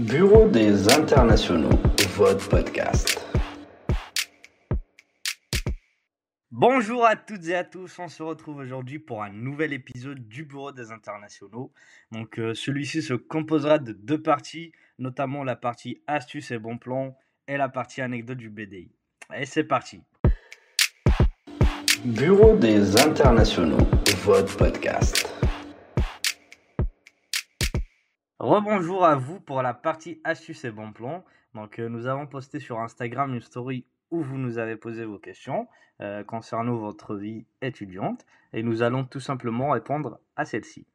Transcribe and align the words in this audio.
Bureau 0.00 0.48
des 0.48 0.90
internationaux, 0.90 1.78
votre 2.16 2.48
podcast. 2.48 3.22
Bonjour 6.50 7.04
à 7.04 7.16
toutes 7.16 7.46
et 7.48 7.54
à 7.54 7.64
tous, 7.64 7.98
on 7.98 8.08
se 8.08 8.22
retrouve 8.22 8.56
aujourd'hui 8.56 8.98
pour 8.98 9.22
un 9.22 9.28
nouvel 9.28 9.74
épisode 9.74 10.26
du 10.26 10.46
Bureau 10.46 10.72
des 10.72 10.90
internationaux. 10.90 11.70
Donc 12.12 12.38
euh, 12.38 12.54
celui-ci 12.54 13.02
se 13.02 13.12
composera 13.12 13.78
de 13.78 13.92
deux 13.92 14.22
parties, 14.22 14.72
notamment 14.98 15.44
la 15.44 15.54
partie 15.54 16.00
astuces 16.06 16.50
et 16.50 16.58
bons 16.58 16.78
plans 16.78 17.14
et 17.46 17.58
la 17.58 17.68
partie 17.68 18.00
anecdote 18.00 18.38
du 18.38 18.48
BDI. 18.48 18.90
Et 19.36 19.44
c'est 19.44 19.64
parti. 19.64 20.00
Bureau 22.06 22.56
des 22.56 22.98
internationaux, 22.98 23.86
votre 24.24 24.56
podcast. 24.56 25.29
Rebonjour 28.40 29.04
à 29.04 29.16
vous 29.16 29.38
pour 29.38 29.60
la 29.60 29.74
partie 29.74 30.18
astuces 30.24 30.64
et 30.64 30.70
bons 30.70 30.94
plans. 30.94 31.26
Donc, 31.54 31.78
euh, 31.78 31.90
nous 31.90 32.06
avons 32.06 32.26
posté 32.26 32.58
sur 32.58 32.80
Instagram 32.80 33.34
une 33.34 33.42
story 33.42 33.84
où 34.10 34.22
vous 34.22 34.38
nous 34.38 34.56
avez 34.56 34.76
posé 34.76 35.04
vos 35.04 35.18
questions 35.18 35.68
euh, 36.00 36.24
concernant 36.24 36.74
votre 36.76 37.16
vie 37.16 37.44
étudiante 37.60 38.24
et 38.54 38.62
nous 38.62 38.80
allons 38.80 39.04
tout 39.04 39.20
simplement 39.20 39.72
répondre 39.72 40.20
à 40.36 40.46
celle-ci. 40.46 40.86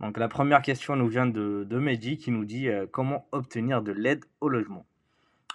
Donc, 0.00 0.16
la 0.16 0.26
première 0.26 0.60
question 0.60 0.96
nous 0.96 1.06
vient 1.06 1.26
de, 1.26 1.64
Mehdi 1.70 2.16
qui 2.16 2.32
nous 2.32 2.44
dit 2.44 2.68
euh, 2.68 2.88
comment 2.90 3.28
obtenir 3.30 3.80
de 3.80 3.92
l'aide 3.92 4.24
au 4.40 4.48
logement? 4.48 4.84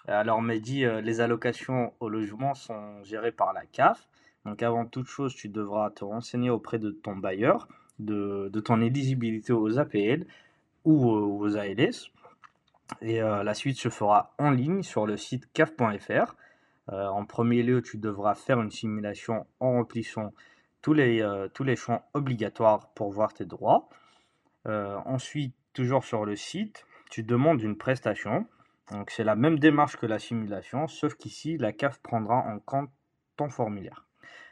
Alors, 0.08 0.41
Mehdi, 0.41 0.85
les 0.85 1.20
allocations 1.20 1.94
au 1.99 2.08
logement 2.08 2.54
sont 2.54 3.04
gérées 3.04 3.34
par 3.34 3.52
la 3.52 3.66
CAF. 3.66 4.08
Donc, 4.46 4.63
avant 4.63 4.85
toute 4.85 5.08
chose, 5.08 5.35
tu 5.35 5.49
devras 5.49 5.90
te 5.90 6.05
renseigner 6.05 6.49
auprès 6.49 6.80
de 6.80 6.91
ton 6.91 7.18
bailleur 7.18 7.68
de 7.99 8.60
ton 8.63 8.82
éligibilité 8.82 9.52
aux 9.52 9.80
APL 9.80 10.26
ou 10.86 11.10
aux 11.10 11.58
ALS. 11.58 12.12
Et 13.02 13.22
euh, 13.22 13.44
la 13.44 13.54
suite 13.54 13.78
se 13.78 13.90
fera 13.90 14.34
en 14.38 14.52
ligne 14.52 14.84
sur 14.84 15.05
le 15.05 15.18
site 15.18 15.52
caf.fr. 15.54 16.35
Euh, 16.91 17.07
en 17.07 17.26
premier 17.26 17.63
lieu, 17.63 17.82
tu 17.82 17.98
devras 17.98 18.35
faire 18.35 18.62
une 18.62 18.71
simulation 18.71 19.46
en 19.60 19.74
remplissant 19.74 20.34
tous 20.82 20.94
les, 20.94 21.22
euh, 21.22 21.48
champs 21.76 22.04
obligatoires 22.13 22.90
pour 22.94 23.12
voir 23.12 23.34
tes 23.34 23.46
droits. 23.46 23.90
ensuite, 24.66 25.55
toujours 25.74 26.04
sur 26.05 26.26
le 26.26 26.35
site, 26.35 26.85
tu 27.10 27.24
demandes 27.24 27.62
une 27.62 27.77
prestation. 27.77 28.46
Donc 28.91 29.12
c'est 29.12 29.24
la 29.24 29.35
même 29.35 29.60
démarche 29.60 29.96
que 29.98 30.05
la 30.05 30.20
simulation, 30.20 30.88
sauf 30.88 31.16
qu'ici, 31.16 31.57
la 31.57 31.72
CAF 31.72 32.00
prendra 32.00 32.35
en 32.35 32.60
compte 32.60 32.90
ton 33.38 33.50
formulaire. 33.50 34.05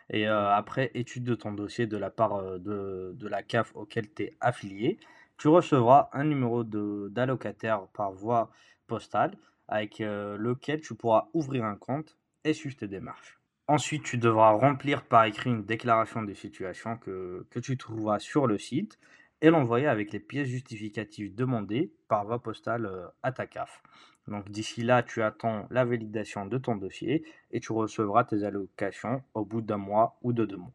Et 0.10 0.26
après 0.26 0.92
étude 0.94 1.24
de 1.24 1.36
ton 1.36 1.54
dossier 1.54 1.86
de 1.86 1.98
la 1.98 2.10
part 2.10 2.60
de, 2.60 3.14
de 3.16 3.28
la 3.28 3.44
CAF 3.44 3.72
auquel 3.76 4.12
tu 4.14 4.24
es 4.24 4.38
affilié, 4.42 5.00
tu 5.42 5.48
recevras 5.48 6.08
un 6.14 6.26
numéro 6.26 6.64
d'allocataire 6.64 7.88
par 7.96 8.12
voie 8.12 8.52
postale 8.86 9.36
avec 9.68 10.00
euh, 10.00 10.38
lequel 10.38 10.82
tu 10.82 10.94
pourras 10.94 11.30
ouvrir 11.34 11.66
un 11.66 11.78
compte 11.78 12.16
et 12.44 12.54
suivre 12.54 12.76
tes 12.76 12.88
démarches. 12.88 13.40
Ensuite, 13.68 14.04
tu 14.04 14.20
devras 14.20 14.52
remplir 14.52 15.04
par 15.04 15.26
écrit 15.26 15.50
une 15.50 15.66
déclaration 15.66 16.22
de 16.22 16.36
situation 16.36 16.96
que, 16.96 17.48
que 17.50 17.60
tu 17.60 17.76
trouveras 17.76 18.20
sur 18.20 18.46
le 18.46 18.60
site 18.60 19.00
et 19.42 19.50
l'envoyer 19.50 19.88
avec 19.88 20.12
les 20.12 20.20
pièces 20.20 20.48
justificatives 20.48 21.34
demandées 21.34 21.92
par 22.08 22.24
voie 22.24 22.44
postale 22.44 22.86
euh, 22.86 23.08
à 23.24 23.32
ta 23.32 23.48
CAF. 23.48 23.82
Donc 24.28 24.48
d'ici 24.52 24.84
là, 24.84 25.02
tu 25.02 25.24
attends 25.24 25.66
la 25.72 25.86
validation 25.86 26.46
de 26.46 26.60
ton 26.60 26.76
dossier 26.76 27.26
et 27.50 27.60
tu 27.60 27.72
recevras 27.72 28.26
tes 28.26 28.44
allocations 28.44 29.24
au 29.34 29.44
bout 29.44 29.62
d'un 29.62 29.78
mois 29.78 30.20
ou 30.22 30.34
de 30.34 30.46
deux 30.46 30.58
mois. 30.58 30.74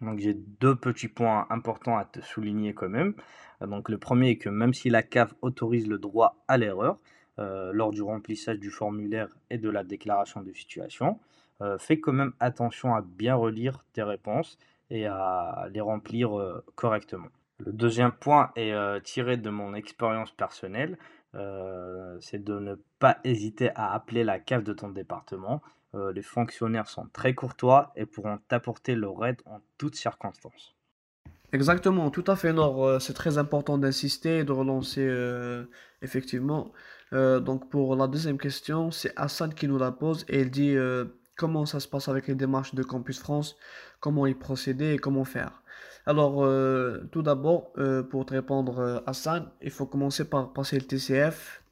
Donc 0.00 0.18
j'ai 0.18 0.34
deux 0.34 0.74
petits 0.74 1.08
points 1.08 1.46
importants 1.50 1.96
à 1.96 2.04
te 2.04 2.20
souligner 2.20 2.74
quand 2.74 2.88
même. 2.88 3.14
Donc 3.60 3.88
le 3.88 3.98
premier 3.98 4.30
est 4.30 4.36
que 4.36 4.48
même 4.48 4.74
si 4.74 4.90
la 4.90 5.02
CAF 5.02 5.34
autorise 5.42 5.86
le 5.86 5.98
droit 5.98 6.42
à 6.48 6.58
l'erreur 6.58 6.98
euh, 7.38 7.72
lors 7.72 7.92
du 7.92 8.02
remplissage 8.02 8.58
du 8.58 8.70
formulaire 8.70 9.28
et 9.50 9.58
de 9.58 9.70
la 9.70 9.84
déclaration 9.84 10.42
de 10.42 10.52
situation, 10.52 11.18
euh, 11.60 11.78
fais 11.78 11.98
quand 11.98 12.12
même 12.12 12.32
attention 12.40 12.94
à 12.94 13.00
bien 13.02 13.34
relire 13.34 13.84
tes 13.92 14.02
réponses 14.02 14.58
et 14.90 15.06
à 15.06 15.68
les 15.72 15.80
remplir 15.80 16.38
euh, 16.38 16.64
correctement. 16.74 17.28
Le 17.58 17.72
deuxième 17.72 18.12
point 18.12 18.50
est 18.56 18.74
tiré 19.04 19.36
de 19.36 19.48
mon 19.48 19.74
expérience 19.74 20.32
personnelle, 20.32 20.98
c'est 21.32 22.44
de 22.44 22.58
ne 22.58 22.74
pas 22.98 23.18
hésiter 23.24 23.70
à 23.74 23.94
appeler 23.94 24.24
la 24.24 24.38
CAF 24.38 24.64
de 24.64 24.72
ton 24.72 24.90
département 24.90 25.62
euh, 25.94 26.12
les 26.12 26.22
fonctionnaires 26.22 26.88
sont 26.88 27.06
très 27.12 27.34
courtois 27.34 27.92
et 27.96 28.06
pourront 28.06 28.38
t'apporter 28.48 28.94
leur 28.94 29.24
aide 29.26 29.42
en 29.44 29.60
toutes 29.76 29.94
circonstances. 29.94 30.74
Exactement, 31.52 32.10
tout 32.10 32.24
à 32.28 32.36
fait, 32.36 32.52
Nord. 32.52 32.86
Euh, 32.86 32.98
c'est 32.98 33.12
très 33.12 33.36
important 33.36 33.76
d'insister 33.76 34.38
et 34.38 34.44
de 34.44 34.52
relancer, 34.52 35.06
euh, 35.06 35.64
effectivement. 36.00 36.72
donc, 37.12 37.68
pour 37.68 37.94
la 37.94 38.08
deuxième 38.08 38.38
question, 38.38 38.90
c'est 38.90 39.12
Hassan 39.16 39.52
qui 39.52 39.68
nous 39.68 39.76
la 39.76 39.92
pose 39.92 40.24
et 40.28 40.40
il 40.40 40.50
dit 40.50 40.74
comment 41.36 41.66
ça 41.66 41.78
se 41.78 41.86
passe 41.86 42.08
avec 42.08 42.26
les 42.26 42.34
démarches 42.34 42.74
de 42.74 42.82
Campus 42.82 43.18
France, 43.18 43.56
comment 44.00 44.26
y 44.26 44.34
procéder 44.34 44.94
et 44.94 44.98
comment 44.98 45.26
faire? 45.26 45.61
Alors, 46.06 46.44
tout 47.12 47.22
d'abord, 47.22 47.72
pour 48.10 48.26
te 48.26 48.34
répondre, 48.34 49.02
Hassan, 49.06 49.50
il 49.62 49.70
faut 49.70 49.86
commencer 49.86 50.24
par 50.24 50.52
passer 50.52 50.76
le 50.76 50.84
TCF, 50.84 51.62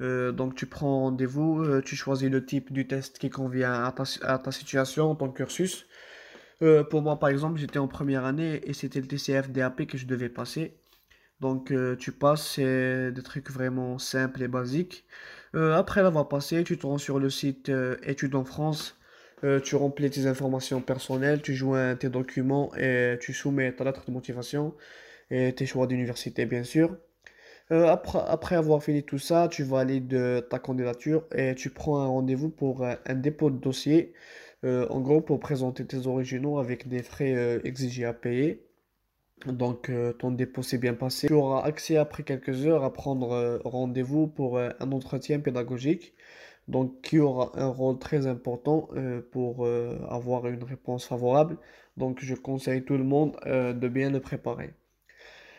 euh, 0.00 0.32
donc 0.32 0.54
tu 0.54 0.66
prends 0.66 1.02
rendez-vous, 1.02 1.62
euh, 1.62 1.80
tu 1.80 1.96
choisis 1.96 2.28
le 2.28 2.44
type 2.44 2.72
du 2.72 2.86
test 2.86 3.18
qui 3.18 3.30
convient 3.30 3.84
à 3.84 3.92
ta, 3.92 4.52
situation, 4.52 5.14
ton 5.14 5.30
cursus. 5.30 5.86
Euh, 6.62 6.84
pour 6.84 7.02
moi, 7.02 7.18
par 7.18 7.28
exemple, 7.28 7.58
j'étais 7.58 7.78
en 7.78 7.88
première 7.88 8.24
année 8.24 8.60
et 8.68 8.72
c'était 8.72 9.00
le 9.00 9.06
TCF 9.06 9.50
DAP 9.50 9.86
que 9.86 9.98
je 9.98 10.06
devais 10.06 10.28
passer. 10.28 10.76
Donc 11.40 11.72
tu 11.98 12.12
passes, 12.12 12.58
des 12.58 13.22
trucs 13.22 13.50
vraiment 13.50 13.98
simples 13.98 14.42
et 14.42 14.48
basiques. 14.48 15.04
après 15.52 16.02
l'avoir 16.02 16.28
passé, 16.28 16.64
tu 16.64 16.78
te 16.78 16.86
rends 16.86 16.98
sur 16.98 17.18
le 17.18 17.28
site 17.28 17.70
Études 18.02 18.34
en 18.34 18.44
France. 18.44 18.96
Tu 19.62 19.76
remplis 19.76 20.10
tes 20.10 20.26
informations 20.26 20.80
personnelles, 20.80 21.42
tu 21.42 21.54
joins 21.54 21.96
tes 21.96 22.08
documents 22.08 22.74
et 22.76 23.16
tu 23.20 23.32
soumets 23.32 23.72
ta 23.72 23.84
lettre 23.84 24.04
de 24.06 24.12
motivation 24.12 24.74
et 25.30 25.52
tes 25.54 25.66
choix 25.66 25.86
d'université, 25.86 26.46
bien 26.46 26.64
sûr. 26.64 26.96
Euh, 27.72 27.86
après, 27.86 28.56
avoir 28.56 28.82
fini 28.82 29.02
tout 29.04 29.18
ça, 29.18 29.48
tu 29.48 29.62
vas 29.62 29.80
aller 29.80 30.00
de 30.00 30.46
ta 30.50 30.58
candidature 30.58 31.24
et 31.34 31.54
tu 31.54 31.70
prends 31.70 32.00
un 32.00 32.06
rendez-vous 32.06 32.50
pour 32.50 32.84
euh, 32.84 32.94
un 33.06 33.14
dépôt 33.14 33.50
de 33.50 33.56
dossier. 33.56 34.12
Euh, 34.64 34.86
en 34.90 35.00
gros, 35.00 35.20
pour 35.20 35.40
présenter 35.40 35.86
tes 35.86 36.06
originaux 36.06 36.58
avec 36.58 36.88
des 36.88 37.02
frais 37.02 37.60
exigés 37.64 38.04
à 38.04 38.12
payer. 38.12 38.66
Donc, 39.46 39.90
ton 40.18 40.30
dépôt 40.30 40.62
s'est 40.62 40.78
bien 40.78 40.94
passé. 40.94 41.26
Tu 41.26 41.34
auras 41.34 41.62
accès 41.64 41.96
après 41.96 42.22
quelques 42.22 42.66
heures 42.66 42.84
à 42.84 42.92
prendre 42.92 43.60
rendez-vous 43.64 44.26
pour 44.26 44.58
un 44.58 44.92
entretien 44.92 45.40
pédagogique. 45.40 46.14
Donc, 46.68 47.02
qui 47.02 47.18
aura 47.18 47.52
un 47.54 47.68
rôle 47.68 47.98
très 47.98 48.26
important 48.26 48.88
pour 49.32 49.66
avoir 50.08 50.46
une 50.46 50.64
réponse 50.64 51.06
favorable. 51.06 51.58
Donc, 51.96 52.20
je 52.22 52.34
conseille 52.34 52.84
tout 52.84 52.96
le 52.96 53.04
monde 53.04 53.36
de 53.44 53.88
bien 53.88 54.10
le 54.10 54.20
préparer. 54.20 54.74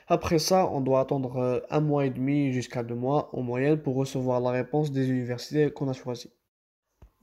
Après 0.07 0.38
ça, 0.38 0.69
on 0.71 0.81
doit 0.81 0.99
attendre 0.99 1.38
euh, 1.38 1.59
un 1.71 1.79
mois 1.79 2.05
et 2.05 2.11
demi 2.11 2.53
jusqu'à 2.53 2.83
deux 2.83 2.93
mois 2.93 3.29
en 3.33 3.41
moyenne 3.41 3.81
pour 3.81 3.95
recevoir 3.95 4.39
la 4.39 4.51
réponse 4.51 4.91
des 4.91 5.09
universités 5.09 5.71
qu'on 5.71 5.89
a 5.89 5.93
choisies. 5.93 6.31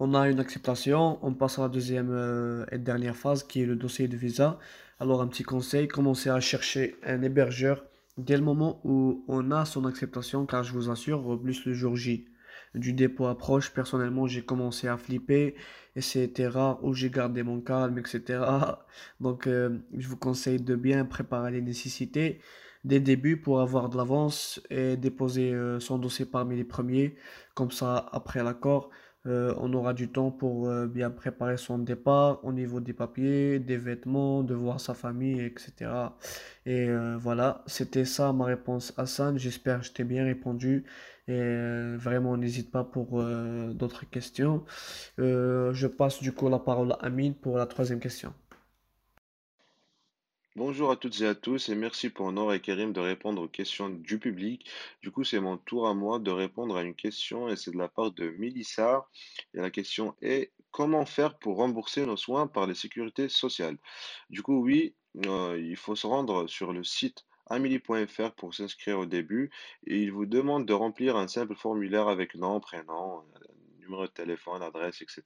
On 0.00 0.14
a 0.14 0.28
une 0.28 0.41
acceptation, 0.41 1.20
on 1.22 1.32
passe 1.32 1.60
à 1.60 1.62
la 1.62 1.69
deuxième 1.69 2.10
euh, 2.10 2.66
et 2.72 2.78
dernière 2.78 3.14
phase 3.14 3.44
qui 3.44 3.62
est 3.62 3.66
le 3.66 3.76
dossier 3.76 4.09
de 4.09 4.16
visa. 4.16 4.59
Alors 4.99 5.22
un 5.22 5.28
petit 5.28 5.44
conseil, 5.44 5.87
commencez 5.87 6.28
à 6.28 6.41
chercher 6.41 6.97
un 7.04 7.22
hébergeur 7.22 7.84
dès 8.19 8.37
le 8.37 8.43
moment 8.43 8.81
où 8.82 9.25
on 9.28 9.53
a 9.53 9.64
son 9.64 9.84
acceptation 9.84 10.44
car 10.44 10.64
je 10.64 10.72
vous 10.72 10.91
assure, 10.91 11.41
plus 11.41 11.64
le 11.64 11.75
jour 11.75 11.94
J 11.94 12.26
du 12.75 12.93
dépôt 12.93 13.27
approche, 13.27 13.72
personnellement 13.72 14.27
j'ai 14.27 14.43
commencé 14.43 14.88
à 14.88 14.97
flipper 14.97 15.55
et 15.97 16.00
c'était 16.00 16.49
rare 16.49 16.83
où 16.84 16.94
j'ai 16.94 17.10
gardé 17.10 17.43
mon 17.43 17.60
calme, 17.60 17.99
etc. 17.99 18.44
Donc 19.21 19.47
euh, 19.47 19.78
je 19.97 20.09
vous 20.09 20.16
conseille 20.16 20.60
de 20.60 20.75
bien 20.75 21.05
préparer 21.05 21.50
les 21.53 21.62
nécessités 21.62 22.41
des 22.84 22.99
débuts 22.99 23.37
pour 23.37 23.61
avoir 23.61 23.88
de 23.88 23.97
l'avance 23.97 24.61
et 24.71 24.97
déposer 24.97 25.52
euh, 25.52 25.79
son 25.81 25.99
dossier 25.99 26.25
parmi 26.26 26.56
les 26.56 26.64
premiers. 26.64 27.14
Comme 27.55 27.70
ça, 27.70 28.08
après 28.12 28.43
l'accord, 28.43 28.91
euh, 29.26 29.55
on 29.58 29.73
aura 29.73 29.94
du 29.94 30.08
temps 30.08 30.32
pour 30.32 30.69
bien 30.87 31.11
préparer 31.11 31.56
son 31.56 31.79
départ 31.79 32.44
au 32.44 32.52
niveau 32.52 32.81
des 32.81 32.93
papiers, 32.93 33.61
des 33.61 33.76
vêtements, 33.76 34.43
de 34.43 34.55
voir 34.55 34.81
sa 34.81 34.94
famille, 34.94 35.41
etc. 35.41 35.91
Et 36.67 36.88
voilà, 37.19 37.62
c'était 37.67 38.05
ça 38.05 38.32
ma 38.32 38.46
réponse 38.46 38.93
à 38.96 39.02
Hassan. 39.02 39.38
J'espère 39.38 39.81
que 39.81 39.87
je 39.87 39.93
t'ai 39.93 40.05
bien 40.05 40.25
répondu. 40.25 40.85
Et 41.28 41.96
vraiment, 41.96 42.36
n'hésite 42.36 42.70
pas 42.70 42.84
pour 42.84 43.22
d'autres 43.74 44.08
questions. 44.08 44.64
je 45.19 45.86
passe 45.86 46.20
du 46.22 46.32
coup 46.32 46.48
la 46.48 46.58
parole 46.58 46.92
à 46.92 46.96
Amine 46.96 47.34
pour 47.34 47.58
la 47.58 47.66
troisième 47.66 48.00
question. 48.00 48.34
Bonjour 50.54 50.90
à 50.90 50.96
toutes 50.96 51.19
et 51.22 51.26
à 51.26 51.34
tous 51.34 51.70
et 51.70 51.74
merci 51.74 52.10
pour 52.10 52.30
Nora 52.30 52.56
et 52.56 52.60
Karim 52.60 52.92
de 52.92 53.00
répondre 53.00 53.40
aux 53.40 53.48
questions 53.48 53.88
du 53.88 54.19
public. 54.19 54.69
Du 55.00 55.10
coup, 55.10 55.24
c'est 55.24 55.40
mon 55.40 55.56
tour 55.56 55.88
à 55.88 55.94
moi 55.94 56.19
de 56.19 56.30
répondre 56.30 56.76
à 56.76 56.82
une 56.82 56.94
question 56.94 57.48
et 57.48 57.56
c'est 57.56 57.70
de 57.70 57.78
la 57.78 57.88
part 57.88 58.12
de 58.12 58.28
Mélissa. 58.38 59.08
Et 59.54 59.60
la 59.60 59.70
question 59.70 60.14
est 60.20 60.52
comment 60.70 61.06
faire 61.06 61.38
pour 61.38 61.56
rembourser 61.56 62.04
nos 62.04 62.19
soins 62.19 62.48
par 62.48 62.66
les 62.66 62.74
sécurités 62.74 63.30
sociales? 63.30 63.78
Du 64.28 64.42
coup, 64.42 64.62
oui, 64.62 64.94
euh, 65.24 65.58
il 65.58 65.76
faut 65.76 65.96
se 65.96 66.06
rendre 66.06 66.46
sur 66.48 66.74
le 66.74 66.84
site 66.84 67.24
amili.fr 67.47 68.33
pour 68.33 68.55
s'inscrire 68.55 68.99
au 68.99 69.06
début 69.06 69.50
et 69.87 69.99
il 69.99 70.12
vous 70.12 70.27
demande 70.27 70.67
de 70.67 70.73
remplir 70.73 71.17
un 71.17 71.29
simple 71.29 71.55
formulaire 71.55 72.09
avec 72.09 72.35
nom, 72.35 72.61
prénom, 72.61 73.21
euh, 73.21 73.23
numéro 73.81 74.06
de 74.06 74.12
téléphone, 74.12 74.62
adresse, 74.62 75.03
etc. 75.03 75.23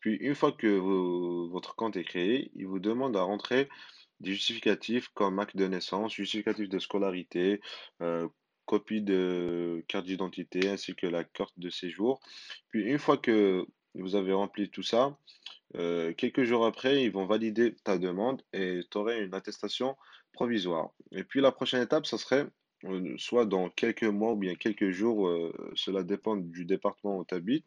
Puis 0.00 0.14
une 0.16 0.34
fois 0.34 0.52
que 0.52 0.66
vo- 0.66 1.48
votre 1.50 1.74
compte 1.74 1.96
est 1.96 2.04
créé, 2.04 2.50
il 2.54 2.66
vous 2.66 2.78
demande 2.78 3.16
à 3.16 3.22
rentrer 3.22 3.68
des 4.20 4.32
justificatifs 4.32 5.08
comme 5.08 5.38
acte 5.38 5.56
de 5.56 5.66
naissance, 5.66 6.12
justificatif 6.14 6.68
de 6.68 6.78
scolarité, 6.78 7.60
euh, 8.02 8.28
copie 8.64 9.00
de 9.00 9.84
carte 9.88 10.06
d'identité 10.06 10.68
ainsi 10.68 10.94
que 10.94 11.06
la 11.06 11.24
carte 11.24 11.58
de 11.58 11.70
séjour. 11.70 12.20
Puis 12.68 12.82
une 12.82 12.98
fois 12.98 13.16
que 13.16 13.66
vous 13.94 14.14
avez 14.14 14.32
rempli 14.32 14.70
tout 14.70 14.82
ça, 14.82 15.16
euh, 15.76 16.12
quelques 16.14 16.44
jours 16.44 16.66
après, 16.66 17.02
ils 17.02 17.10
vont 17.10 17.26
valider 17.26 17.74
ta 17.84 17.98
demande 17.98 18.42
et 18.52 18.80
tu 18.90 18.98
aurais 18.98 19.22
une 19.22 19.34
attestation 19.34 19.96
Et 21.12 21.24
puis 21.24 21.40
la 21.40 21.52
prochaine 21.52 21.82
étape, 21.82 22.06
ça 22.06 22.18
serait 22.18 22.46
euh, 22.84 23.14
soit 23.18 23.46
dans 23.46 23.70
quelques 23.70 24.04
mois 24.04 24.32
ou 24.32 24.36
bien 24.36 24.54
quelques 24.54 24.90
jours, 24.90 25.28
euh, 25.28 25.52
cela 25.74 26.02
dépend 26.02 26.36
du 26.36 26.64
département 26.64 27.18
où 27.18 27.24
tu 27.24 27.34
habites 27.34 27.66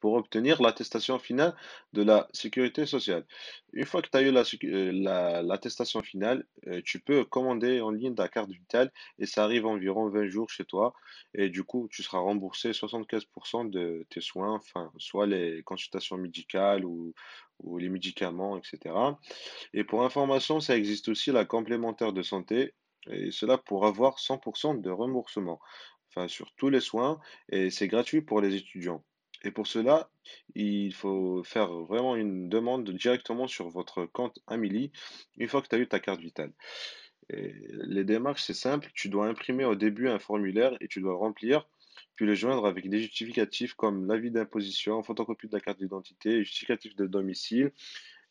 pour 0.00 0.14
obtenir 0.14 0.60
l'attestation 0.62 1.18
finale 1.18 1.54
de 1.92 2.02
la 2.02 2.28
sécurité 2.32 2.86
sociale. 2.86 3.26
Une 3.72 3.84
fois 3.86 4.02
que 4.02 4.08
tu 4.10 4.16
as 4.16 4.22
eu 4.22 4.34
euh, 4.34 4.92
la- 4.92 5.42
l'attestation 5.42 6.00
finale, 6.02 6.44
euh, 6.66 6.80
tu 6.84 7.00
peux 7.00 7.24
commander 7.24 7.80
en 7.80 7.90
ligne 7.90 8.14
ta 8.14 8.28
carte 8.28 8.50
vitale 8.50 8.92
et 9.18 9.26
ça 9.26 9.44
arrive 9.44 9.66
environ 9.66 10.08
20 10.08 10.28
jours 10.28 10.50
chez 10.50 10.64
toi. 10.64 10.94
Et 11.34 11.48
du 11.50 11.64
coup, 11.64 11.88
tu 11.90 12.02
seras 12.02 12.18
remboursé 12.18 12.72
75% 12.72 13.64
de 13.64 14.06
tes 14.10 14.20
soins, 14.20 14.54
enfin, 14.56 14.92
soit 14.98 15.26
les 15.26 15.62
consultations 15.62 16.16
médicales 16.18 16.84
ou, 16.84 17.14
ou 17.60 17.78
les 17.78 17.88
médicaments, 17.88 18.56
etc. 18.58 19.18
Et 19.72 19.84
pour 19.84 20.04
information, 20.04 20.60
ça 20.60 20.76
existe 20.76 21.08
aussi 21.08 21.32
la 21.32 21.44
complémentaire 21.44 22.12
de 22.12 22.22
santé, 22.22 22.74
et 23.10 23.30
cela 23.30 23.58
pour 23.58 23.86
avoir 23.86 24.18
100% 24.18 24.74
de 24.74 24.90
remboursement, 24.90 25.60
enfin 26.10 26.28
sur 26.28 26.52
tous 26.56 26.68
les 26.70 26.80
soins, 26.80 27.20
et 27.50 27.70
c'est 27.70 27.88
gratuit 27.88 28.22
pour 28.22 28.40
les 28.40 28.54
étudiants. 28.54 29.04
Et 29.44 29.50
pour 29.50 29.66
cela, 29.66 30.10
il 30.54 30.92
faut 30.92 31.42
faire 31.44 31.72
vraiment 31.72 32.16
une 32.16 32.48
demande 32.48 32.90
directement 32.90 33.46
sur 33.46 33.68
votre 33.68 34.04
compte 34.06 34.38
Amili 34.46 34.90
une 35.36 35.48
fois 35.48 35.62
que 35.62 35.68
tu 35.68 35.76
as 35.76 35.78
eu 35.78 35.86
ta 35.86 36.00
carte 36.00 36.20
vitale. 36.20 36.52
Les 37.30 38.04
démarches, 38.04 38.42
c'est 38.42 38.54
simple, 38.54 38.90
tu 38.94 39.08
dois 39.08 39.26
imprimer 39.26 39.64
au 39.64 39.74
début 39.74 40.08
un 40.08 40.18
formulaire 40.18 40.76
et 40.80 40.88
tu 40.88 41.00
dois 41.00 41.12
le 41.12 41.18
remplir, 41.18 41.68
puis 42.14 42.26
le 42.26 42.34
joindre 42.34 42.66
avec 42.66 42.88
des 42.88 43.00
justificatifs 43.00 43.74
comme 43.74 44.06
l'avis 44.06 44.30
d'imposition, 44.30 45.02
photocopie 45.02 45.46
de 45.46 45.52
la 45.52 45.60
carte 45.60 45.78
d'identité, 45.78 46.42
justificatif 46.42 46.96
de 46.96 47.06
domicile, 47.06 47.72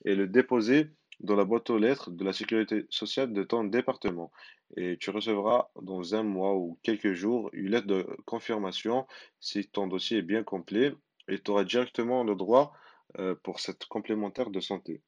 et 0.04 0.16
le 0.16 0.28
déposer 0.28 0.90
dans 1.20 1.36
la 1.36 1.46
boîte 1.46 1.70
aux 1.70 1.78
lettres 1.78 2.12
de 2.12 2.24
la 2.24 2.34
sécurité 2.34 2.86
sociale 2.90 3.34
de 3.34 3.44
ton 3.44 3.64
département. 3.64 4.32
Et 4.76 4.98
tu 5.00 5.10
recevras 5.10 5.70
dans 5.82 6.16
un 6.16 6.24
mois 6.24 6.56
ou 6.56 6.78
quelques 6.84 7.14
jours 7.14 7.50
une 7.54 7.72
lettre 7.72 7.88
de 7.88 8.06
confirmation 8.26 9.08
si 9.40 9.68
ton 9.68 9.88
dossier 9.88 10.20
est 10.20 10.24
bien 10.24 10.44
complet 10.44 10.94
et 11.28 11.40
tu 11.40 11.52
auras 11.52 11.64
directement 11.64 12.24
le 12.24 12.36
droit 12.36 12.74
euh, 13.20 13.36
pour 13.44 13.60
cette 13.60 13.86
complémentaire 13.86 14.50
de 14.50 14.60
santé. 14.60 15.02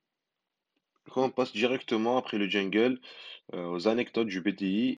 Quand 1.12 1.26
on 1.26 1.30
passe 1.30 1.52
directement 1.52 2.18
après 2.18 2.38
le 2.38 2.48
jingle 2.48 3.00
euh, 3.54 3.66
aux 3.68 3.88
anecdotes 3.88 4.28
du 4.28 4.42
BTI. 4.42 4.98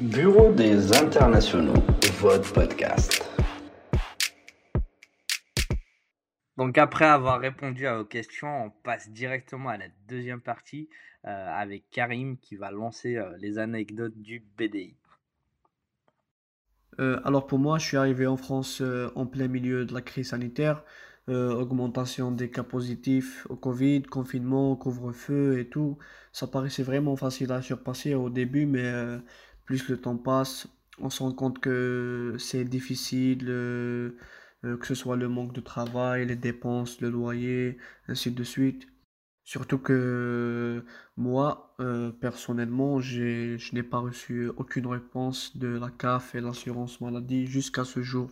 Bureau 0.00 0.52
des 0.52 0.96
internationaux, 0.96 1.82
votre 2.20 2.52
podcast. 2.52 3.27
Donc 6.58 6.76
après 6.76 7.04
avoir 7.04 7.38
répondu 7.38 7.86
à 7.86 7.98
vos 7.98 8.04
questions, 8.04 8.64
on 8.64 8.70
passe 8.82 9.08
directement 9.10 9.68
à 9.68 9.76
la 9.76 9.86
deuxième 10.08 10.40
partie 10.40 10.88
euh, 11.24 11.48
avec 11.54 11.88
Karim 11.90 12.36
qui 12.36 12.56
va 12.56 12.72
lancer 12.72 13.16
euh, 13.16 13.30
les 13.38 13.58
anecdotes 13.58 14.16
du 14.16 14.44
BDI. 14.58 14.96
Euh, 16.98 17.20
alors 17.24 17.46
pour 17.46 17.60
moi, 17.60 17.78
je 17.78 17.86
suis 17.86 17.96
arrivé 17.96 18.26
en 18.26 18.36
France 18.36 18.82
en 19.14 19.24
plein 19.24 19.46
milieu 19.46 19.84
de 19.84 19.94
la 19.94 20.02
crise 20.02 20.30
sanitaire, 20.30 20.82
augmentation 21.28 22.32
des 22.32 22.50
cas 22.50 22.64
positifs 22.64 23.46
au 23.50 23.54
Covid, 23.54 24.02
confinement, 24.02 24.74
couvre-feu 24.74 25.60
et 25.60 25.68
tout. 25.68 25.96
Ça 26.32 26.48
paraissait 26.48 26.82
vraiment 26.82 27.14
facile 27.14 27.52
à 27.52 27.62
surpasser 27.62 28.14
au 28.14 28.30
début, 28.30 28.66
mais 28.66 28.90
plus 29.64 29.88
le 29.88 30.00
temps 30.00 30.16
passe, 30.16 30.66
on 30.98 31.10
se 31.10 31.22
rend 31.22 31.32
compte 31.32 31.60
que 31.60 32.34
c'est 32.38 32.64
difficile, 32.64 33.46
que 34.62 34.86
ce 34.86 34.94
soit 34.94 35.16
le 35.16 35.28
manque 35.28 35.52
de 35.52 35.60
travail, 35.60 36.26
les 36.26 36.36
dépenses, 36.36 37.00
le 37.00 37.10
loyer, 37.10 37.78
ainsi 38.08 38.30
de 38.30 38.44
suite. 38.44 38.88
Surtout 39.44 39.78
que 39.78 40.84
moi, 41.16 41.74
euh, 41.80 42.10
personnellement, 42.12 43.00
je 43.00 43.56
n'ai 43.74 43.82
pas 43.82 43.98
reçu 43.98 44.48
aucune 44.58 44.86
réponse 44.86 45.56
de 45.56 45.68
la 45.68 45.88
CAF 45.90 46.34
et 46.34 46.40
l'assurance 46.42 47.00
maladie 47.00 47.46
jusqu'à 47.46 47.84
ce 47.84 48.02
jour. 48.02 48.28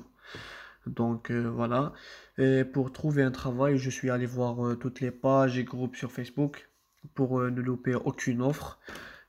Donc 0.87 1.31
euh, 1.31 1.49
voilà. 1.49 1.95
Et 2.39 2.65
pour 2.65 2.93
trouver 2.93 3.23
un 3.23 3.31
travail, 3.31 3.79
je 3.79 3.89
suis 3.91 4.11
allé 4.11 4.27
voir 4.27 4.65
euh, 4.67 4.77
toutes 4.77 5.01
les 5.01 5.11
pages 5.11 5.59
et 5.59 5.65
groupes 5.65 5.97
sur 5.97 6.13
Facebook 6.13 6.69
pour 7.15 7.41
euh, 7.41 7.51
ne 7.51 7.63
louper 7.63 7.95
aucune 7.95 8.43
offre. 8.43 8.79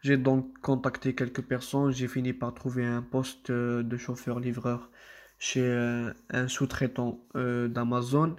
J'ai 0.01 0.17
donc 0.17 0.59
contacté 0.59 1.15
quelques 1.15 1.41
personnes. 1.41 1.91
J'ai 1.91 2.07
fini 2.07 2.33
par 2.33 2.53
trouver 2.53 2.85
un 2.85 3.01
poste 3.01 3.49
euh, 3.49 3.83
de 3.83 3.97
chauffeur-livreur 3.97 4.91
chez 5.39 5.61
euh, 5.61 6.13
un 6.29 6.47
sous-traitant 6.47 7.19
euh, 7.35 7.67
d'Amazon. 7.67 8.35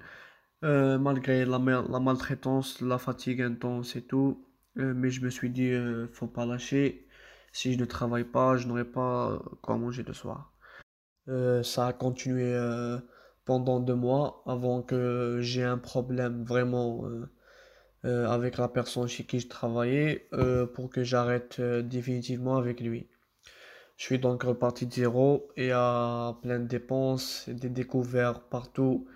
Euh, 0.64 0.98
malgré 0.98 1.44
la, 1.44 1.58
ma- 1.58 1.84
la 1.88 2.00
maltraitance, 2.00 2.80
la 2.80 2.98
fatigue 2.98 3.42
intense 3.42 3.96
et 3.96 4.02
tout, 4.02 4.44
mais 4.74 5.10
je 5.10 5.20
me 5.24 5.30
suis 5.30 5.50
dit, 5.50 5.72
faut 6.12 6.26
pas 6.26 6.46
lâcher. 6.46 7.06
Si 7.52 7.72
je 7.74 7.78
ne 7.78 7.84
travaille 7.84 8.24
pas, 8.24 8.56
je 8.56 8.66
n'aurai 8.66 8.84
pas 8.84 9.40
quoi 9.62 9.76
manger 9.76 10.02
le 10.02 10.12
soir. 10.12 10.52
Ça 11.62 11.86
a 11.88 11.92
continué 11.92 12.56
pendant 13.44 13.80
deux 13.80 13.94
mois 13.94 14.42
avant 14.46 14.82
que 14.82 15.38
j'ai 15.40 15.64
un 15.64 15.78
problème 15.78 16.44
vraiment 16.44 17.04
avec 18.02 18.58
la 18.58 18.68
personne 18.68 19.08
chez 19.08 19.24
qui 19.24 19.40
je 19.40 19.48
travaillais 19.48 20.28
pour 20.74 20.90
que 20.90 21.04
j'arrête 21.04 21.60
définitivement 21.60 22.56
avec 22.56 22.80
lui. 22.80 23.08
Je 23.98 24.04
suis 24.04 24.18
donc 24.18 24.44
reparti 24.44 24.86
de 24.86 24.92
zéro 24.94 25.48
et 25.56 25.72
à 25.72 26.38
plein 26.42 26.60
de 26.60 26.66
dépenses, 26.66 27.48
des 27.48 27.68
découvertes 27.68 28.44
partout. 28.48 29.06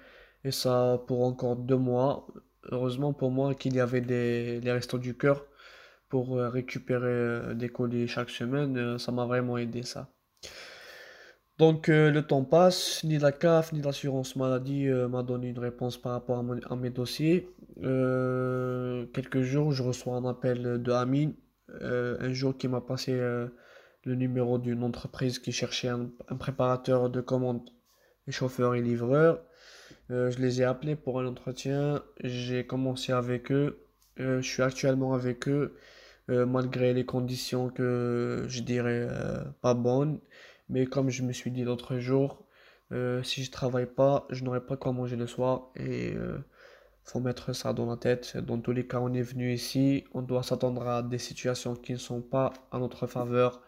Et 0.45 0.51
ça 0.51 1.01
pour 1.07 1.25
encore 1.25 1.57
deux 1.57 1.77
mois. 1.77 2.27
Heureusement 2.71 3.13
pour 3.13 3.31
moi 3.31 3.55
qu'il 3.55 3.75
y 3.77 3.81
avait 3.81 4.01
des, 4.01 4.61
les 4.61 4.73
Restos 4.73 4.99
du 4.99 5.17
Cœur 5.17 5.47
pour 6.09 6.37
euh, 6.37 6.49
récupérer 6.49 7.07
euh, 7.07 7.55
des 7.55 7.69
colis 7.71 8.09
chaque 8.09 8.31
semaine. 8.31 8.77
Euh, 8.77 8.99
ça 8.99 9.13
m'a 9.13 9.25
vraiment 9.25 9.57
aidé 9.57 9.83
ça. 9.85 10.09
Donc 11.59 11.87
le 11.89 12.21
temps 12.23 12.43
passe, 12.45 13.05
ni 13.05 13.19
la 13.19 13.31
CAF 13.31 13.73
ni 13.73 13.83
l'assurance 13.83 14.35
maladie 14.37 14.89
m'a 14.89 15.23
donné 15.23 15.49
une 15.51 15.59
réponse 15.61 15.97
par 15.97 16.13
rapport 16.13 16.39
à, 16.39 16.43
mon- 16.43 16.59
à 16.69 16.75
mes 16.77 16.91
dossiers. 16.91 17.49
Quelques 19.13 19.43
jours, 19.43 19.71
je 19.73 19.83
reçois 19.85 20.17
un 20.17 20.25
appel 20.25 20.83
de 20.83 20.93
Amine, 20.93 21.35
un 21.81 22.33
jour 22.33 22.57
qui 22.57 22.67
m'a 22.69 22.81
passé 22.81 23.13
le 24.05 24.15
numéro 24.15 24.59
d'une 24.59 24.83
entreprise 24.83 25.39
qui 25.39 25.53
cherchait 25.53 25.89
un, 25.89 26.11
préparateur 26.39 27.11
de 27.11 27.21
commandes, 27.21 27.71
chauffeur 28.29 28.75
et 28.75 28.83
livreur. 28.83 29.43
Euh, 30.11 30.31
je 30.31 30.39
les 30.39 30.61
ai 30.61 30.65
appelés 30.65 30.97
pour 30.97 31.21
un 31.21 31.27
entretien. 31.27 32.03
J'ai 32.23 32.67
commencé 32.67 33.13
avec 33.13 33.53
eux. 33.53 33.87
Euh, 34.21 34.43
je 34.43 34.49
suis 34.49 34.63
actuellement 34.63 35.15
avec 35.15 35.49
eux, 35.49 35.77
euh, 36.31 36.47
malgré 36.47 36.93
les 36.93 37.07
conditions 37.07 37.71
que 37.71 38.45
je 38.49 38.63
dirais 38.63 39.09
pas 39.61 39.75
bonnes. 39.75 40.21
Mais 40.69 40.87
comme 40.87 41.11
je 41.11 41.23
me 41.23 41.33
suis 41.33 41.51
dit 41.51 41.65
l'autre 41.65 41.99
jour, 41.99 42.45
si 43.23 43.43
je 43.43 43.51
travaille 43.51 43.87
pas, 43.87 44.27
je 44.31 44.45
n'aurai 44.45 44.61
pas 44.61 44.77
quoi 44.77 44.93
manger 44.93 45.17
le 45.17 45.27
soir. 45.27 45.71
Et 45.77 46.15
faut 47.05 47.21
mettre 47.21 47.53
ça 47.53 47.73
dans 47.73 47.87
la 47.87 47.97
tête. 47.97 48.37
Dans 48.37 48.59
tous 48.59 48.73
les 48.73 48.87
cas, 48.87 49.01
on 49.01 49.13
est 49.15 49.23
venu 49.23 49.53
ici. 49.53 50.05
On 50.15 50.23
doit 50.23 50.43
s'attendre 50.43 50.87
à 50.87 51.03
des 51.03 51.19
situations 51.19 51.75
qui 51.75 51.93
ne 51.93 51.99
sont 51.99 52.21
pas 52.21 52.53
à 52.71 52.79
notre 52.79 53.07
faveur. 53.07 53.63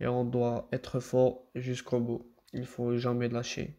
Et 0.00 0.06
on 0.06 0.24
doit 0.24 0.68
être 0.72 1.00
fort 1.00 1.42
jusqu'au 1.54 2.00
bout. 2.00 2.26
Il 2.52 2.66
faut 2.66 2.96
jamais 2.96 3.28
lâcher. 3.28 3.76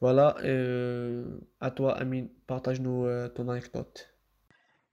Voilà, 0.00 0.36
euh, 0.44 1.24
à 1.60 1.70
toi, 1.70 1.96
Amine, 1.96 2.28
partage-nous 2.46 3.06
euh, 3.06 3.28
ton 3.28 3.48
anecdote. 3.48 4.14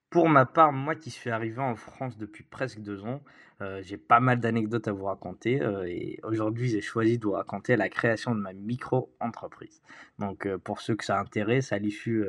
Pour 0.10 0.30
ma 0.30 0.46
part, 0.46 0.72
moi 0.72 0.96
qui 0.96 1.10
suis 1.10 1.30
arrivé 1.30 1.60
en 1.60 1.76
France 1.76 2.18
depuis 2.18 2.44
presque 2.44 2.80
deux 2.80 3.04
ans, 3.04 3.22
euh, 3.62 3.82
j'ai 3.84 3.98
pas 3.98 4.20
mal 4.20 4.40
d'anecdotes 4.40 4.88
à 4.88 4.92
vous 4.92 5.06
raconter 5.06 5.60
et 5.88 6.20
aujourd'hui 6.24 6.70
j'ai 6.70 6.82
choisi 6.82 7.18
de 7.18 7.26
vous 7.26 7.32
raconter 7.32 7.76
la 7.76 7.90
création 7.90 8.36
de 8.36 8.40
ma 8.40 8.54
micro-entreprise. 8.54 9.82
Donc 10.20 10.48
pour 10.58 10.82
ceux 10.82 10.96
que 10.96 11.04
ça 11.04 11.20
intéresse, 11.20 11.74
à 11.74 11.80
l'issue 11.80 12.28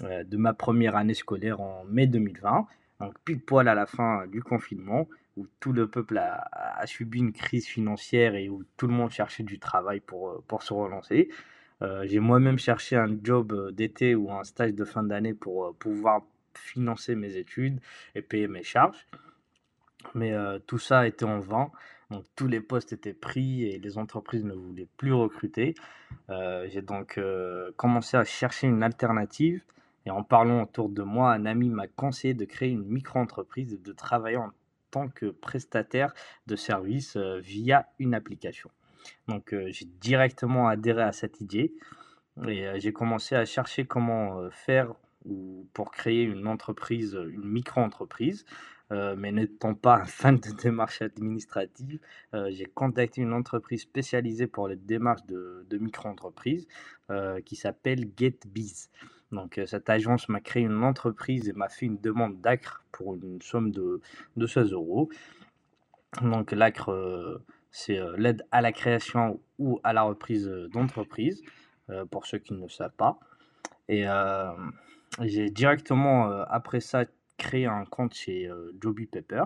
de 0.00 0.36
ma 0.36 0.54
première 0.54 0.94
année 0.94 1.14
scolaire 1.14 1.60
en 1.60 1.84
mai 1.84 2.06
2020, 2.06 2.66
donc 3.00 3.14
pile 3.24 3.40
poil 3.40 3.66
à 3.66 3.74
la 3.74 3.86
fin 3.86 4.28
du 4.28 4.40
confinement, 4.40 5.08
où 5.38 5.46
tout 5.60 5.72
le 5.72 5.88
peuple 5.88 6.18
a, 6.18 6.84
subi 6.86 7.20
une 7.20 7.32
crise 7.32 7.66
financière 7.66 8.34
et 8.34 8.48
où 8.48 8.64
tout 8.76 8.88
le 8.88 8.92
monde 8.92 9.10
cherchait 9.10 9.44
du 9.44 9.58
travail 9.58 10.00
pour, 10.00 10.30
euh, 10.30 10.44
pour 10.48 10.62
se 10.62 10.72
relancer. 10.74 11.30
Euh, 11.80 12.04
j'ai 12.06 12.18
moi-même 12.18 12.58
cherché 12.58 12.96
un 12.96 13.16
job 13.22 13.52
euh, 13.52 13.70
d'été 13.70 14.16
ou 14.16 14.32
un 14.32 14.42
stage 14.42 14.74
de 14.74 14.84
fin 14.84 15.04
d'année 15.04 15.34
pour 15.34 15.74
pouvoir 15.76 16.22
financer 16.54 17.14
mes 17.14 17.36
études 17.36 17.80
et 18.16 18.22
payer 18.22 18.48
mes 18.48 18.64
charges. 18.64 19.06
Mais 20.14 20.34
tout 20.66 20.78
ça 20.78 21.06
était 21.06 21.24
en 21.24 21.38
vain. 21.38 21.70
Donc 22.10 22.24
tous 22.34 22.46
les 22.46 22.60
postes 22.60 22.92
étaient 22.92 23.12
pris 23.12 23.64
et 23.64 23.78
les 23.78 23.98
entreprises 23.98 24.44
ne 24.44 24.54
voulaient 24.54 24.88
plus 24.96 25.12
recruter. 25.12 25.74
J'ai 26.28 26.82
donc 26.82 27.20
commencé 27.76 28.16
à 28.16 28.24
chercher 28.24 28.68
une 28.68 28.82
alternative. 28.82 29.62
Et 30.06 30.10
en 30.10 30.22
parlant 30.22 30.62
autour 30.62 30.88
de 30.88 31.02
moi, 31.02 31.32
un 31.32 31.44
ami 31.46 31.68
m'a 31.68 31.86
conseillé 31.86 32.32
de 32.32 32.44
créer 32.44 32.70
une 32.70 32.86
micro-entreprise 32.86 33.74
et 33.74 33.78
de 33.78 33.92
travailler 33.92 34.38
en 34.38 34.50
tant 34.90 35.08
que 35.08 35.26
prestataire 35.26 36.14
de 36.46 36.56
services 36.56 37.16
via 37.16 37.88
une 37.98 38.14
application. 38.14 38.70
Donc 39.26 39.54
j'ai 39.68 39.86
directement 40.00 40.68
adhéré 40.68 41.02
à 41.02 41.12
cette 41.12 41.40
idée 41.40 41.74
et 42.46 42.68
j'ai 42.76 42.92
commencé 42.92 43.34
à 43.34 43.44
chercher 43.44 43.84
comment 43.84 44.50
faire 44.50 44.94
ou 45.24 45.66
pour 45.74 45.90
créer 45.90 46.22
une 46.22 46.46
entreprise, 46.46 47.18
une 47.30 47.44
micro-entreprise. 47.44 48.44
Euh, 48.90 49.14
mais 49.18 49.32
n'étant 49.32 49.74
pas 49.74 49.96
un 49.96 50.06
fan 50.06 50.38
de 50.38 50.50
démarches 50.50 51.02
administratives, 51.02 52.00
euh, 52.32 52.48
j'ai 52.50 52.64
contacté 52.64 53.20
une 53.20 53.34
entreprise 53.34 53.82
spécialisée 53.82 54.46
pour 54.46 54.66
les 54.66 54.76
démarches 54.76 55.26
de, 55.26 55.78
micro-entreprises 55.78 56.66
euh, 57.10 57.40
qui 57.42 57.54
s'appelle 57.54 58.10
GetBiz. 58.16 58.88
Donc 59.30 59.60
cette 59.66 59.90
agence 59.90 60.28
m'a 60.28 60.40
créé 60.40 60.62
une 60.62 60.82
entreprise 60.82 61.48
et 61.48 61.52
m'a 61.52 61.68
fait 61.68 61.86
une 61.86 61.98
demande 61.98 62.40
d'ACRE 62.40 62.82
pour 62.92 63.14
une 63.14 63.42
somme 63.42 63.70
de, 63.70 64.00
de 64.36 64.46
16 64.46 64.72
euros. 64.72 65.10
Donc 66.22 66.52
l'ACRE, 66.52 67.40
c'est 67.70 68.00
l'aide 68.16 68.46
à 68.50 68.62
la 68.62 68.72
création 68.72 69.40
ou 69.58 69.80
à 69.84 69.92
la 69.92 70.02
reprise 70.02 70.48
d'entreprise, 70.72 71.42
pour 72.10 72.26
ceux 72.26 72.38
qui 72.38 72.54
ne 72.54 72.62
le 72.62 72.68
savent 72.68 72.96
pas. 72.96 73.18
Et 73.88 74.06
j'ai 75.20 75.50
directement, 75.50 76.30
après 76.42 76.80
ça, 76.80 77.04
créé 77.36 77.66
un 77.66 77.84
compte 77.84 78.14
chez 78.14 78.50
Joby 78.80 79.06
Pepper, 79.06 79.44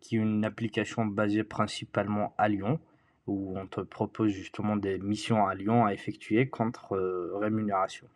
qui 0.00 0.16
est 0.16 0.20
une 0.20 0.44
application 0.44 1.04
basée 1.04 1.44
principalement 1.44 2.34
à 2.38 2.48
Lyon, 2.48 2.80
où 3.26 3.58
on 3.58 3.66
te 3.66 3.82
propose 3.82 4.30
justement 4.30 4.76
des 4.76 4.98
missions 4.98 5.46
à 5.46 5.54
Lyon 5.54 5.84
à 5.84 5.92
effectuer 5.92 6.48
contre 6.48 6.96
rémunération. 7.38 8.08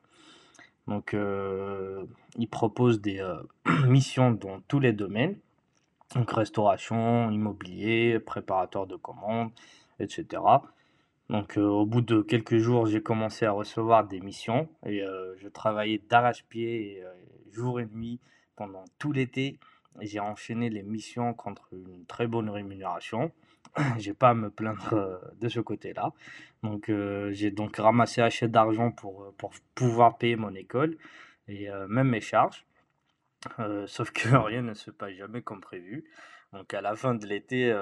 Donc, 0.87 1.17
il 2.37 2.49
propose 2.49 3.01
des 3.01 3.25
missions 3.89 4.33
dans 4.33 4.61
tous 4.69 4.81
les 4.81 4.93
domaines, 4.93 5.37
donc 6.15 6.31
restauration, 6.31 7.31
immobilier, 7.31 8.21
préparateur 8.21 8.87
de 8.87 8.97
commandes, 8.97 9.51
etc. 9.99 10.43
Donc, 11.31 11.57
au 11.57 11.87
bout 11.87 12.03
de 12.03 12.21
quelques 12.21 12.59
jours, 12.59 12.87
j'ai 12.87 13.03
commencé 13.03 13.47
à 13.47 13.53
recevoir 13.53 14.07
des 14.07 14.21
missions 14.21 14.69
et 14.85 15.03
je 15.39 15.49
travaillais 15.49 16.03
d'arrache-pied, 16.11 17.03
jour 17.51 17.81
et 17.81 17.87
nuit, 17.87 18.21
pendant 18.57 18.85
tout 18.99 19.13
l'été. 19.13 19.59
J'ai 20.01 20.21
enchaîné 20.21 20.71
les 20.71 20.83
missions 20.83 21.35
contre 21.35 21.69
une 21.73 22.05
très 22.07 22.27
bonne 22.27 22.51
rémunération. 22.51 23.31
j'ai 23.99 24.15
pas 24.15 24.31
à 24.31 24.35
me 24.35 24.51
plaindre 24.51 25.21
de 25.41 25.49
ce 25.49 25.61
côté-là. 25.61 26.13
Donc, 26.63 26.91
j'ai 27.31 27.51
donc 27.51 27.77
ramassé 27.77 28.21
assez 28.21 28.49
d'argent 28.49 28.91
pour, 28.91 29.33
pour 29.37 29.53
pouvoir 29.75 30.19
payer 30.19 30.37
mon 30.37 30.55
école 30.55 30.97
et 31.49 31.69
même 31.89 32.09
mes 32.09 32.21
charges. 32.21 32.65
sauf 33.87 34.11
que 34.11 34.29
rien 34.37 34.63
ne 34.63 34.75
se 34.75 34.91
passe 34.91 35.13
jamais 35.13 35.43
comme 35.43 35.61
prévu. 35.61 36.05
Donc 36.53 36.73
à 36.73 36.81
la 36.81 36.95
fin 36.95 37.15
de 37.15 37.27
l'été 37.27 37.77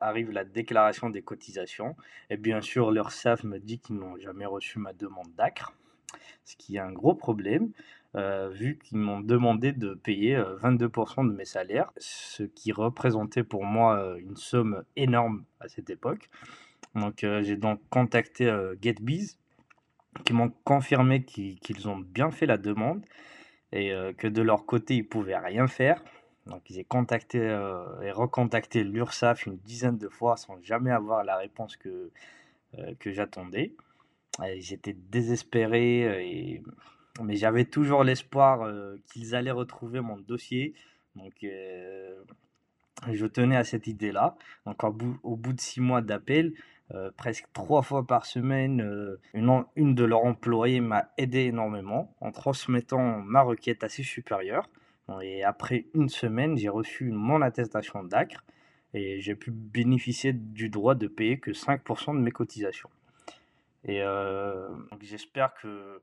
arrive 0.00 0.30
la 0.30 0.44
déclaration 0.44 1.10
des 1.10 1.22
cotisations. 1.22 1.96
Et 2.30 2.36
bien 2.36 2.60
sûr, 2.60 2.90
leur 2.92 3.10
SAF 3.10 3.42
me 3.42 3.58
dit 3.58 3.80
qu'ils 3.80 3.96
n'ont 3.96 4.16
jamais 4.16 4.46
reçu 4.46 4.78
ma 4.78 4.92
demande 4.92 5.34
d'ACRE, 5.34 5.74
ce 6.44 6.56
qui 6.56 6.76
est 6.76 6.80
un 6.80 6.92
gros 6.92 7.14
problème. 7.14 7.72
Vu 8.14 8.78
qu'ils 8.78 8.98
m'ont 8.98 9.20
demandé 9.20 9.72
de 9.72 9.94
payer 9.94 10.36
22% 10.36 11.26
de 11.26 11.32
mes 11.32 11.44
salaires, 11.44 11.90
ce 11.96 12.42
qui 12.42 12.72
représentait 12.72 13.44
pour 13.44 13.64
moi 13.64 14.16
une 14.18 14.36
somme 14.36 14.84
énorme 14.96 15.44
à 15.60 15.68
cette 15.68 15.90
époque. 15.90 16.28
Donc 16.94 17.24
j'ai 17.40 17.56
donc 17.56 17.80
contacté 17.88 18.54
GetBiz, 18.82 19.38
qui 20.24 20.34
m'ont 20.34 20.52
confirmé 20.64 21.24
qu'ils 21.24 21.88
ont 21.88 21.96
bien 21.96 22.30
fait 22.30 22.44
la 22.44 22.58
demande 22.58 23.02
et 23.72 23.94
que 24.18 24.26
de 24.26 24.42
leur 24.42 24.66
côté 24.66 24.96
ils 24.96 25.08
pouvaient 25.08 25.38
rien 25.38 25.66
faire. 25.66 26.04
Donc 26.46 26.62
j'ai 26.68 26.84
contacté 26.84 27.38
et 27.38 28.10
recontacté 28.10 28.84
l'URSSAF 28.84 29.46
une 29.46 29.56
dizaine 29.56 29.96
de 29.96 30.08
fois 30.08 30.36
sans 30.36 30.60
jamais 30.62 30.90
avoir 30.90 31.24
la 31.24 31.36
réponse 31.36 31.78
que, 31.78 32.10
que 32.98 33.10
j'attendais. 33.10 33.74
J'étais 34.58 34.92
désespéré, 34.92 36.26
et... 36.30 36.62
mais 37.20 37.36
j'avais 37.36 37.64
toujours 37.64 38.04
l'espoir 38.04 38.70
qu'ils 39.06 39.34
allaient 39.34 39.50
retrouver 39.50 40.00
mon 40.00 40.16
dossier. 40.18 40.74
Donc 41.16 41.44
je 43.10 43.26
tenais 43.26 43.56
à 43.56 43.64
cette 43.64 43.86
idée-là. 43.86 44.36
Donc 44.66 44.82
au 44.84 45.36
bout, 45.36 45.52
de 45.52 45.60
six 45.60 45.80
mois 45.80 46.00
d'appel, 46.00 46.54
presque 47.16 47.46
trois 47.52 47.82
fois 47.82 48.06
par 48.06 48.26
semaine, 48.26 49.18
une, 49.34 49.64
une 49.76 49.94
de 49.94 50.04
leurs 50.04 50.24
employés 50.24 50.80
m'a 50.80 51.10
aidé 51.18 51.40
énormément 51.40 52.14
en 52.20 52.32
transmettant 52.32 53.20
ma 53.20 53.42
requête 53.42 53.84
assez 53.84 54.02
supérieure. 54.02 54.68
Et 55.20 55.44
après 55.44 55.86
une 55.94 56.08
semaine, 56.08 56.56
j'ai 56.56 56.68
reçu 56.68 57.10
mon 57.10 57.42
attestation 57.42 58.02
d'ACRE 58.04 58.42
et 58.94 59.20
j'ai 59.20 59.34
pu 59.34 59.50
bénéficier 59.50 60.32
du 60.32 60.68
droit 60.68 60.94
de 60.94 61.06
payer 61.06 61.38
que 61.38 61.50
5% 61.50 62.14
de 62.14 62.20
mes 62.20 62.30
cotisations. 62.30 62.90
Et 63.84 64.02
j'espère 65.00 65.54
que, 65.54 66.00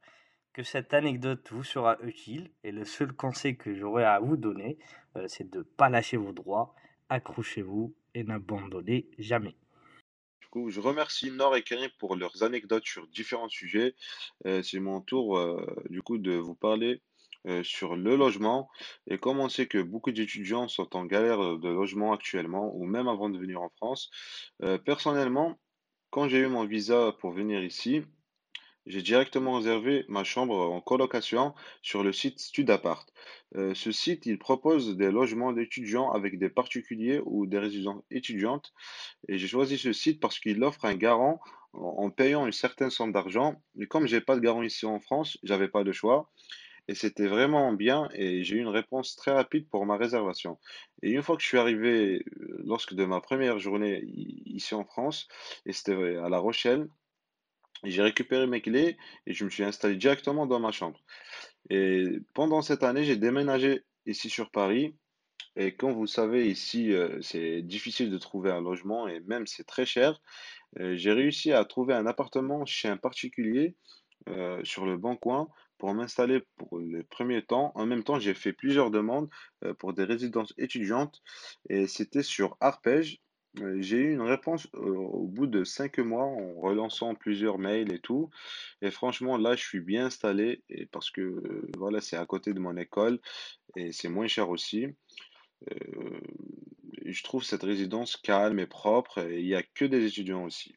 que 0.53 0.63
cette 0.63 0.93
anecdote 0.93 1.47
vous 1.51 1.63
sera 1.63 1.97
utile. 2.01 2.51
Et 2.63 2.71
le 2.71 2.85
seul 2.85 3.13
conseil 3.13 3.57
que 3.57 3.75
j'aurai 3.75 4.03
à 4.03 4.19
vous 4.19 4.37
donner, 4.37 4.77
c'est 5.27 5.49
de 5.49 5.59
ne 5.59 5.63
pas 5.63 5.89
lâcher 5.89 6.17
vos 6.17 6.31
droits, 6.31 6.75
accrochez-vous 7.09 7.95
et 8.13 8.23
n'abandonnez 8.23 9.09
jamais. 9.17 9.55
Du 10.41 10.47
coup, 10.47 10.69
je 10.69 10.79
remercie 10.79 11.31
Nord 11.31 11.55
et 11.55 11.63
Karim 11.63 11.89
pour 11.99 12.15
leurs 12.15 12.43
anecdotes 12.43 12.85
sur 12.85 13.07
différents 13.07 13.49
sujets. 13.49 13.95
c'est 14.43 14.79
mon 14.79 15.01
tour, 15.01 15.39
du 15.89 16.01
coup, 16.01 16.17
de 16.17 16.33
vous 16.33 16.55
parler 16.55 17.01
euh, 17.47 17.63
sur 17.63 17.95
le 17.95 18.17
logement. 18.17 18.69
Et 19.07 19.17
comme 19.17 19.39
on 19.39 19.47
sait 19.47 19.65
que 19.65 19.77
beaucoup 19.77 20.11
d'étudiants 20.11 20.67
sont 20.67 20.93
en 20.97 21.05
galère 21.05 21.41
euh, 21.41 21.57
de 21.57 21.69
logement 21.69 22.11
actuellement, 22.11 22.75
ou 22.75 22.83
même 22.83 23.07
avant 23.07 23.29
de 23.29 23.39
venir 23.39 23.61
en 23.61 23.69
France, 23.69 24.11
euh, 24.61 24.77
personnellement, 24.77 25.57
quand 26.09 26.27
j'ai 26.27 26.39
eu 26.39 26.47
mon 26.47 26.65
visa 26.65 27.13
pour 27.19 27.31
venir 27.31 27.63
ici, 27.63 28.01
j'ai 28.89 29.01
directement 29.03 29.57
réservé 29.57 30.03
ma 30.09 30.23
chambre 30.23 30.57
en 30.57 30.81
colocation 30.81 31.53
sur 31.81 32.03
le 32.03 32.11
site 32.11 32.39
Studapart. 32.39 33.05
ce 33.53 33.91
site, 33.91 34.25
il 34.25 34.39
propose 34.39 34.97
des 34.97 35.11
logements 35.11 35.53
d'étudiants 35.53 36.11
avec 36.11 36.39
des 36.39 36.49
particuliers 36.49 37.21
ou 37.23 37.45
des 37.45 37.59
résidences 37.59 38.03
étudiantes. 38.09 38.73
Et 39.27 39.37
j'ai 39.37 39.47
choisi 39.47 39.77
ce 39.77 39.93
site 39.93 40.19
parce 40.19 40.39
qu'il 40.39 40.63
offre 40.63 40.85
un 40.85 40.95
garant 40.95 41.39
en, 41.73 42.09
payant 42.09 42.45
une 42.45 42.51
certaine 42.51 42.89
somme 42.89 43.11
d'argent. 43.11 43.61
Et 43.79 43.85
comme 43.85 44.07
j'ai 44.07 44.21
pas 44.21 44.35
de 44.35 44.41
garant 44.41 44.63
ici 44.63 44.85
en 44.85 44.99
France, 44.99 45.37
j'avais 45.43 45.67
pas 45.67 45.83
de 45.83 45.91
choix. 45.91 46.29
Et 46.87 46.95
c'était 46.95 47.27
vraiment 47.27 47.71
bien 47.71 48.09
et 48.15 48.43
j'ai 48.43 48.55
eu 48.55 48.59
une 48.61 48.67
réponse 48.67 49.15
très 49.15 49.31
rapide 49.31 49.69
pour 49.69 49.85
ma 49.85 49.95
réservation. 49.95 50.57
Et 51.03 51.11
une 51.11 51.21
fois 51.21 51.37
que 51.37 51.43
je 51.43 51.47
suis 51.47 51.59
arrivé, 51.59 52.25
euh, 52.41 52.63
lorsque 52.65 52.95
de 52.95 53.05
ma 53.05 53.21
première 53.21 53.59
journée 53.59 54.03
ici 54.03 54.73
en 54.73 54.83
France, 54.83 55.27
et 55.67 55.73
c'était 55.73 56.15
à 56.15 56.29
La 56.29 56.39
Rochelle, 56.39 56.89
j'ai 57.83 58.01
récupéré 58.01 58.47
mes 58.47 58.61
clés 58.61 58.97
et 59.25 59.33
je 59.33 59.45
me 59.45 59.49
suis 59.49 59.63
installé 59.63 59.95
directement 59.95 60.45
dans 60.45 60.59
ma 60.59 60.71
chambre. 60.71 60.99
Et 61.69 62.05
pendant 62.33 62.61
cette 62.61 62.83
année, 62.83 63.03
j'ai 63.03 63.17
déménagé 63.17 63.83
ici 64.05 64.29
sur 64.29 64.51
Paris. 64.51 64.95
Et 65.55 65.75
comme 65.75 65.93
vous 65.93 66.07
savez, 66.07 66.49
ici, 66.49 66.93
euh, 66.93 67.19
c'est 67.21 67.61
difficile 67.61 68.09
de 68.11 68.17
trouver 68.17 68.51
un 68.51 68.61
logement 68.61 69.07
et 69.07 69.19
même 69.21 69.47
c'est 69.47 69.65
très 69.65 69.85
cher. 69.85 70.21
Euh, 70.79 70.95
j'ai 70.95 71.11
réussi 71.11 71.51
à 71.51 71.65
trouver 71.65 71.93
un 71.93 72.05
appartement 72.05 72.65
chez 72.65 72.87
un 72.87 72.97
particulier 72.97 73.75
sur 74.63 74.85
le 74.85 74.95
Bon 74.95 75.15
Coin 75.15 75.49
pour 75.79 75.93
m'installer 75.93 76.43
pour 76.57 76.77
les 76.77 77.03
premiers 77.03 77.43
temps. 77.43 77.71
En 77.73 77.87
même 77.87 78.03
temps, 78.03 78.19
j'ai 78.19 78.35
fait 78.35 78.53
plusieurs 78.53 78.91
demandes 78.91 79.29
euh, 79.63 79.73
pour 79.73 79.93
des 79.93 80.03
résidences 80.03 80.53
étudiantes 80.59 81.23
et 81.69 81.87
c'était 81.87 82.21
sur 82.21 82.57
Arpège. 82.59 83.19
Euh, 83.61 83.81
j'ai 83.81 83.97
eu 83.97 84.13
une 84.13 84.21
réponse 84.21 84.67
au 84.73 85.27
bout 85.27 85.47
de 85.47 85.63
cinq 85.63 85.99
mois 85.99 86.23
en 86.23 86.59
relançant 86.59 87.15
plusieurs 87.15 87.57
mails 87.57 87.91
et 87.91 87.99
tout. 87.99 88.29
Et 88.81 88.91
franchement, 88.91 89.37
là, 89.37 89.55
je 89.55 89.63
suis 89.63 89.81
bien 89.81 90.05
installé 90.05 90.63
parce 90.91 91.09
que 91.11 91.67
voilà, 91.77 92.01
c'est 92.01 92.17
à 92.17 92.25
côté 92.25 92.53
de 92.53 92.59
mon 92.59 92.77
école 92.77 93.19
et 93.75 93.91
c'est 93.91 94.09
moins 94.09 94.27
cher 94.27 94.49
aussi. 94.49 94.87
je 97.05 97.23
trouve 97.23 97.43
cette 97.43 97.63
résidence 97.63 98.17
calme 98.17 98.59
et 98.59 98.67
propre 98.67 99.19
et 99.19 99.39
il 99.41 99.45
n'y 99.45 99.55
a 99.55 99.63
que 99.63 99.85
des 99.85 100.05
étudiants 100.05 100.45
aussi. 100.45 100.73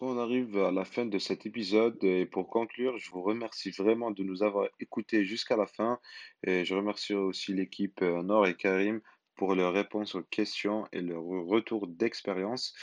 On 0.00 0.16
arrive 0.16 0.56
à 0.58 0.70
la 0.70 0.84
fin 0.84 1.06
de 1.06 1.18
cet 1.18 1.44
épisode 1.44 1.98
et 2.04 2.24
pour 2.24 2.48
conclure, 2.48 2.98
je 2.98 3.10
vous 3.10 3.20
remercie 3.20 3.72
vraiment 3.72 4.12
de 4.12 4.22
nous 4.22 4.44
avoir 4.44 4.68
écoutés 4.78 5.24
jusqu'à 5.24 5.56
la 5.56 5.66
fin 5.66 5.98
et 6.44 6.64
je 6.64 6.72
remercie 6.76 7.14
aussi 7.14 7.52
l'équipe 7.52 8.00
Nord 8.00 8.46
et 8.46 8.54
Karim 8.54 9.00
pour 9.38 9.54
leurs 9.54 9.72
réponses 9.72 10.14
aux 10.14 10.22
questions 10.22 10.86
et 10.92 11.00
leur 11.00 11.22
retour 11.22 11.86
d'expérience. 11.86 12.74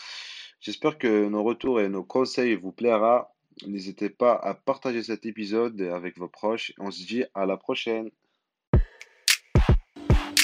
J'espère 0.59 0.97
que 0.97 1.27
nos 1.27 1.43
retours 1.43 1.79
et 1.79 1.89
nos 1.89 2.03
conseils 2.03 2.55
vous 2.55 2.71
plaira. 2.71 3.35
N'hésitez 3.67 4.09
pas 4.09 4.33
à 4.33 4.55
partager 4.55 5.03
cet 5.03 5.25
épisode 5.25 5.79
avec 5.81 6.17
vos 6.17 6.27
proches. 6.27 6.73
On 6.79 6.89
se 6.89 7.05
dit 7.05 7.23
à 7.35 7.45
la 7.45 7.57
prochaine. 7.57 8.09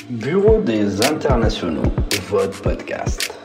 Bureau 0.10 0.62
des 0.62 1.04
internationaux, 1.06 1.90
votre 2.30 2.62
podcast. 2.62 3.41